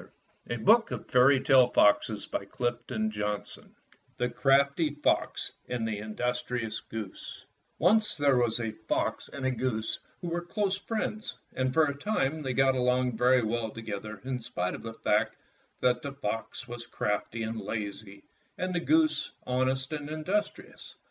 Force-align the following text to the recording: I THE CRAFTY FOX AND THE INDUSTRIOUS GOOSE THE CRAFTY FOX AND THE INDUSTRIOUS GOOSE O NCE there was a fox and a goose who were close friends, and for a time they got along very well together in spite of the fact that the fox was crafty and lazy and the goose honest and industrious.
I 0.00 0.02
THE 0.02 0.06
CRAFTY 0.06 0.60
FOX 0.62 0.88
AND 0.88 1.08
THE 1.46 2.38
INDUSTRIOUS 2.38 3.10
GOOSE 3.10 3.56
THE 4.16 4.28
CRAFTY 4.30 4.94
FOX 4.94 5.50
AND 5.68 5.86
THE 5.86 5.98
INDUSTRIOUS 5.98 6.80
GOOSE 6.88 7.44
O 7.78 7.84
NCE 7.84 8.16
there 8.16 8.38
was 8.38 8.60
a 8.60 8.70
fox 8.88 9.28
and 9.28 9.44
a 9.44 9.50
goose 9.50 9.98
who 10.22 10.28
were 10.30 10.40
close 10.40 10.78
friends, 10.78 11.36
and 11.52 11.74
for 11.74 11.84
a 11.84 11.94
time 11.94 12.40
they 12.40 12.54
got 12.54 12.74
along 12.74 13.18
very 13.18 13.42
well 13.42 13.70
together 13.70 14.22
in 14.24 14.38
spite 14.38 14.74
of 14.74 14.82
the 14.84 14.94
fact 14.94 15.36
that 15.80 16.00
the 16.00 16.12
fox 16.14 16.66
was 16.66 16.86
crafty 16.86 17.42
and 17.42 17.60
lazy 17.60 18.22
and 18.56 18.74
the 18.74 18.80
goose 18.80 19.32
honest 19.46 19.92
and 19.92 20.08
industrious. 20.08 20.96